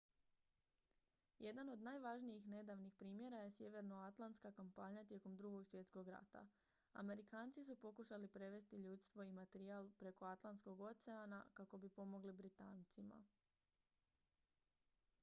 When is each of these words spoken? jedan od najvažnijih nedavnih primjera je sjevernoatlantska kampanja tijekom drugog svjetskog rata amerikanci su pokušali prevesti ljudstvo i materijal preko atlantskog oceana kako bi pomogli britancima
jedan 1.39 1.69
od 1.69 1.81
najvažnijih 1.87 2.45
nedavnih 2.53 2.93
primjera 3.01 3.41
je 3.41 3.49
sjevernoatlantska 3.57 4.51
kampanja 4.51 5.03
tijekom 5.03 5.35
drugog 5.35 5.65
svjetskog 5.65 6.09
rata 6.09 6.47
amerikanci 6.93 7.63
su 7.63 7.75
pokušali 7.75 8.27
prevesti 8.27 8.75
ljudstvo 8.77 9.23
i 9.23 9.31
materijal 9.31 9.89
preko 9.99 10.25
atlantskog 10.25 10.79
oceana 10.81 11.43
kako 11.53 11.77
bi 11.77 11.89
pomogli 11.89 12.33
britancima 12.33 13.25